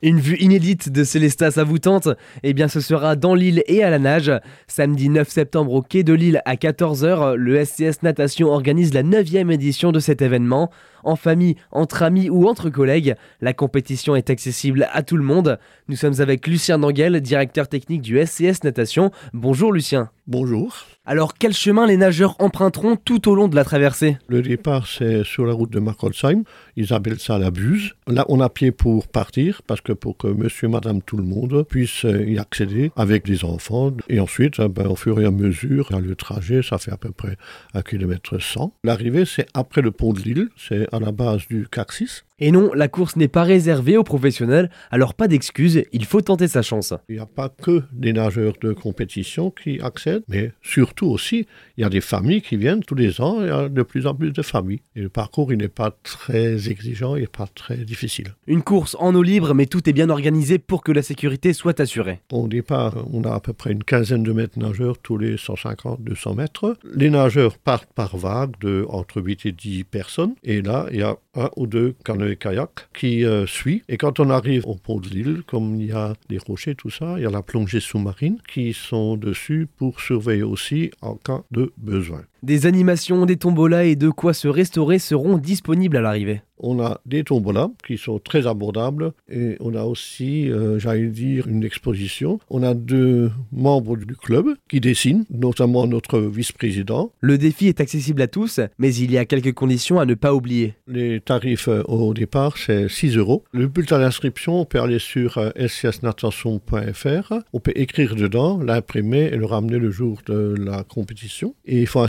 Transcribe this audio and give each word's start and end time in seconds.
Une 0.00 0.20
vue 0.20 0.36
inédite 0.38 0.92
de 0.92 1.02
Célestas 1.02 1.54
à 1.56 1.64
vous 1.64 1.80
tente? 1.80 2.08
Eh 2.44 2.54
bien, 2.54 2.68
ce 2.68 2.80
sera 2.80 3.16
dans 3.16 3.34
l'île 3.34 3.64
et 3.66 3.82
à 3.82 3.90
la 3.90 3.98
nage. 3.98 4.30
Samedi 4.68 5.08
9 5.08 5.28
septembre 5.28 5.72
au 5.72 5.82
quai 5.82 6.04
de 6.04 6.12
l'île 6.12 6.40
à 6.44 6.54
14h, 6.54 7.34
le 7.34 7.64
SCS 7.64 8.04
Natation 8.04 8.46
organise 8.46 8.94
la 8.94 9.02
9e 9.02 9.52
édition 9.52 9.90
de 9.90 9.98
cet 9.98 10.22
événement. 10.22 10.70
En 11.02 11.16
famille, 11.16 11.56
entre 11.72 12.04
amis 12.04 12.30
ou 12.30 12.46
entre 12.46 12.70
collègues, 12.70 13.16
la 13.40 13.52
compétition 13.52 14.14
est 14.14 14.30
accessible 14.30 14.86
à 14.92 15.02
tout 15.02 15.16
le 15.16 15.24
monde. 15.24 15.58
Nous 15.88 15.96
sommes 15.96 16.20
avec 16.20 16.46
Lucien 16.46 16.78
Danguel, 16.78 17.20
directeur 17.20 17.66
technique 17.66 18.02
du 18.02 18.24
SCS 18.24 18.62
Natation. 18.62 19.10
Bonjour 19.32 19.72
Lucien. 19.72 20.10
Bonjour. 20.30 20.84
Alors, 21.06 21.32
quel 21.38 21.54
chemin 21.54 21.86
les 21.86 21.96
nageurs 21.96 22.36
emprunteront 22.38 22.96
tout 22.96 23.30
au 23.30 23.34
long 23.34 23.48
de 23.48 23.56
la 23.56 23.64
traversée? 23.64 24.18
Le 24.28 24.42
départ, 24.42 24.86
c'est 24.86 25.24
sur 25.24 25.46
la 25.46 25.54
route 25.54 25.70
de 25.70 25.80
Markolsheim. 25.80 26.42
Ils 26.76 26.92
appellent 26.92 27.18
ça 27.18 27.38
la 27.38 27.50
buse. 27.50 27.94
Là, 28.06 28.26
on 28.28 28.38
a 28.40 28.50
pied 28.50 28.70
pour 28.70 29.08
partir, 29.08 29.62
parce 29.66 29.80
que 29.80 29.94
pour 29.94 30.18
que 30.18 30.26
monsieur, 30.26 30.68
madame, 30.68 31.00
tout 31.00 31.16
le 31.16 31.24
monde 31.24 31.64
puisse 31.66 32.02
y 32.02 32.38
accéder 32.38 32.92
avec 32.94 33.24
des 33.24 33.46
enfants. 33.46 33.90
Et 34.10 34.20
ensuite, 34.20 34.56
eh 34.58 34.68
ben, 34.68 34.88
au 34.88 34.96
fur 34.96 35.18
et 35.18 35.24
à 35.24 35.30
mesure, 35.30 35.98
le 35.98 36.14
trajet, 36.14 36.60
ça 36.62 36.76
fait 36.76 36.92
à 36.92 36.98
peu 36.98 37.10
près 37.10 37.38
un 37.72 37.80
kilomètre 37.80 38.38
100. 38.38 38.74
L'arrivée, 38.84 39.24
c'est 39.24 39.46
après 39.54 39.80
le 39.80 39.92
pont 39.92 40.12
de 40.12 40.20
Lille, 40.20 40.48
c'est 40.58 40.92
à 40.92 41.00
la 41.00 41.10
base 41.10 41.48
du 41.48 41.66
CAC 41.70 42.02
et 42.40 42.52
non, 42.52 42.70
la 42.72 42.86
course 42.86 43.16
n'est 43.16 43.26
pas 43.26 43.42
réservée 43.42 43.96
aux 43.96 44.04
professionnels, 44.04 44.70
alors 44.92 45.14
pas 45.14 45.26
d'excuses, 45.26 45.82
il 45.92 46.04
faut 46.04 46.20
tenter 46.20 46.46
sa 46.46 46.62
chance. 46.62 46.94
Il 47.08 47.16
n'y 47.16 47.20
a 47.20 47.26
pas 47.26 47.48
que 47.48 47.82
des 47.92 48.12
nageurs 48.12 48.52
de 48.60 48.72
compétition 48.72 49.50
qui 49.50 49.80
accèdent, 49.80 50.17
mais 50.28 50.52
surtout 50.62 51.06
aussi, 51.06 51.46
il 51.76 51.82
y 51.82 51.84
a 51.84 51.88
des 51.88 52.00
familles 52.00 52.42
qui 52.42 52.56
viennent 52.56 52.82
tous 52.82 52.94
les 52.94 53.20
ans, 53.20 53.40
il 53.40 53.48
y 53.48 53.50
a 53.50 53.68
de 53.68 53.82
plus 53.82 54.06
en 54.06 54.14
plus 54.14 54.32
de 54.32 54.42
familles. 54.42 54.80
Et 54.96 55.00
le 55.00 55.08
parcours, 55.08 55.52
il 55.52 55.58
n'est 55.58 55.68
pas 55.68 55.90
très 56.02 56.68
exigeant, 56.68 57.16
il 57.16 57.22
n'est 57.22 57.26
pas 57.26 57.46
très 57.46 57.76
difficile. 57.76 58.34
Une 58.46 58.62
course 58.62 58.96
en 58.98 59.14
eau 59.14 59.22
libre, 59.22 59.54
mais 59.54 59.66
tout 59.66 59.88
est 59.88 59.92
bien 59.92 60.10
organisé 60.10 60.58
pour 60.58 60.82
que 60.82 60.92
la 60.92 61.02
sécurité 61.02 61.52
soit 61.52 61.80
assurée. 61.80 62.20
Au 62.32 62.48
départ, 62.48 62.94
on 63.12 63.22
a 63.24 63.32
à 63.32 63.40
peu 63.40 63.52
près 63.52 63.72
une 63.72 63.84
quinzaine 63.84 64.22
de 64.22 64.32
mètres 64.32 64.58
nageurs 64.58 64.98
tous 64.98 65.18
les 65.18 65.36
150-200 65.36 66.36
mètres. 66.36 66.76
Les 66.94 67.10
nageurs 67.10 67.58
partent 67.58 67.92
par 67.94 68.16
vague 68.16 68.58
de 68.60 68.86
entre 68.88 69.20
8 69.22 69.46
et 69.46 69.52
10 69.52 69.84
personnes, 69.84 70.34
et 70.42 70.62
là, 70.62 70.86
il 70.90 70.98
y 70.98 71.02
a 71.02 71.16
un 71.34 71.50
ou 71.56 71.66
deux 71.66 71.94
canoës 72.04 72.36
kayak 72.36 72.88
qui 72.94 73.24
euh, 73.24 73.46
suit. 73.46 73.82
Et 73.88 73.96
quand 73.96 74.20
on 74.20 74.30
arrive 74.30 74.66
au 74.66 74.74
pont 74.74 74.98
de 74.98 75.08
l'île, 75.08 75.42
comme 75.46 75.80
il 75.80 75.86
y 75.86 75.92
a 75.92 76.14
des 76.28 76.38
rochers, 76.38 76.74
tout 76.74 76.90
ça, 76.90 77.14
il 77.16 77.22
y 77.22 77.26
a 77.26 77.30
la 77.30 77.42
plongée 77.42 77.80
sous-marine 77.80 78.38
qui 78.48 78.72
sont 78.72 79.16
dessus 79.16 79.68
pour 79.76 80.00
surveiller 80.08 80.42
aussi 80.42 80.90
en 81.02 81.16
cas 81.16 81.42
de 81.50 81.72
besoin. 81.76 82.24
Des 82.42 82.66
animations, 82.66 83.26
des 83.26 83.36
tombolas 83.36 83.84
et 83.84 83.96
de 83.96 84.10
quoi 84.10 84.32
se 84.32 84.46
restaurer 84.46 84.98
seront 84.98 85.38
disponibles 85.38 85.96
à 85.96 86.00
l'arrivée. 86.00 86.42
On 86.60 86.80
a 86.80 87.00
des 87.06 87.24
tombolas 87.24 87.70
qui 87.86 87.98
sont 87.98 88.18
très 88.18 88.46
abordables 88.46 89.12
et 89.30 89.56
on 89.60 89.74
a 89.74 89.84
aussi, 89.84 90.50
euh, 90.50 90.78
j'allais 90.78 91.06
dire, 91.06 91.46
une 91.46 91.62
exposition. 91.62 92.40
On 92.50 92.62
a 92.62 92.74
deux 92.74 93.30
membres 93.52 93.96
du 93.96 94.16
club 94.16 94.46
qui 94.68 94.80
dessinent, 94.80 95.24
notamment 95.30 95.86
notre 95.86 96.18
vice-président. 96.18 97.12
Le 97.20 97.38
défi 97.38 97.68
est 97.68 97.80
accessible 97.80 98.22
à 98.22 98.26
tous, 98.26 98.60
mais 98.78 98.94
il 98.94 99.12
y 99.12 99.18
a 99.18 99.24
quelques 99.24 99.54
conditions 99.54 100.00
à 100.00 100.06
ne 100.06 100.14
pas 100.14 100.34
oublier. 100.34 100.74
Les 100.88 101.20
tarifs 101.20 101.68
euh, 101.68 101.82
au 101.84 102.12
départ, 102.12 102.56
c'est 102.58 102.88
6 102.88 103.16
euros. 103.16 103.44
Le 103.52 103.68
bulletin 103.68 104.00
d'inscription, 104.00 104.60
on 104.60 104.64
peut 104.64 104.80
aller 104.80 104.98
sur 104.98 105.38
euh, 105.38 105.50
scsnatation.fr. 105.66 107.34
On 107.52 107.60
peut 107.60 107.72
écrire 107.76 108.16
dedans, 108.16 108.58
l'imprimer 108.60 109.30
et 109.32 109.36
le 109.36 109.46
ramener 109.46 109.78
le 109.78 109.90
jour 109.90 110.18
de 110.26 110.54
la 110.58 110.82
compétition. 110.82 111.54
Et 111.66 111.80
il 111.80 111.86
faut 111.86 112.00
un 112.00 112.08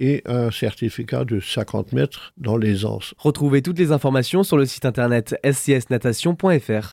et 0.00 0.22
un 0.26 0.50
certificat 0.50 1.24
de 1.24 1.40
50 1.40 1.92
mètres 1.92 2.32
dans 2.38 2.56
l'aisance. 2.56 3.14
Retrouvez 3.18 3.62
toutes 3.62 3.78
les 3.78 3.92
informations 3.92 4.42
sur 4.42 4.56
le 4.56 4.66
site 4.66 4.84
internet 4.84 5.36
scsnatation.fr. 5.50 6.88